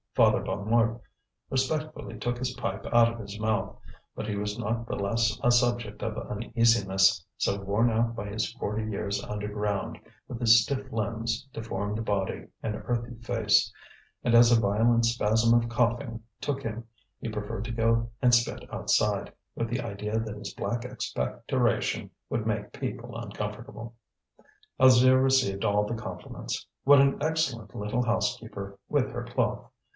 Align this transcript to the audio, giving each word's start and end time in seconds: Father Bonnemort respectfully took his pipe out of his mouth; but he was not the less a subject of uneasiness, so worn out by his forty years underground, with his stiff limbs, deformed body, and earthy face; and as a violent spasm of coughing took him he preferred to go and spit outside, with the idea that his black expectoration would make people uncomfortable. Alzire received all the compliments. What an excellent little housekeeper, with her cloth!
Father 0.15 0.41
Bonnemort 0.41 0.99
respectfully 1.49 2.17
took 2.17 2.37
his 2.37 2.53
pipe 2.55 2.85
out 2.91 3.13
of 3.13 3.19
his 3.19 3.39
mouth; 3.39 3.77
but 4.13 4.27
he 4.27 4.35
was 4.35 4.57
not 4.59 4.85
the 4.87 4.95
less 4.95 5.39
a 5.43 5.51
subject 5.51 6.01
of 6.01 6.17
uneasiness, 6.27 7.23
so 7.37 7.57
worn 7.61 7.89
out 7.91 8.15
by 8.15 8.27
his 8.27 8.51
forty 8.53 8.83
years 8.83 9.23
underground, 9.23 9.99
with 10.27 10.39
his 10.41 10.63
stiff 10.63 10.91
limbs, 10.91 11.47
deformed 11.53 12.03
body, 12.03 12.47
and 12.63 12.81
earthy 12.87 13.15
face; 13.23 13.71
and 14.23 14.35
as 14.35 14.51
a 14.51 14.59
violent 14.59 15.05
spasm 15.05 15.53
of 15.57 15.69
coughing 15.69 16.21
took 16.41 16.63
him 16.63 16.83
he 17.21 17.29
preferred 17.29 17.63
to 17.63 17.71
go 17.71 18.09
and 18.23 18.33
spit 18.33 18.65
outside, 18.73 19.31
with 19.55 19.69
the 19.69 19.79
idea 19.81 20.19
that 20.19 20.35
his 20.35 20.53
black 20.55 20.83
expectoration 20.83 22.09
would 22.27 22.45
make 22.47 22.73
people 22.73 23.15
uncomfortable. 23.15 23.93
Alzire 24.79 25.21
received 25.23 25.63
all 25.63 25.85
the 25.85 25.93
compliments. 25.95 26.65
What 26.83 26.99
an 26.99 27.19
excellent 27.21 27.73
little 27.75 28.03
housekeeper, 28.03 28.77
with 28.89 29.09
her 29.11 29.23
cloth! 29.23 29.69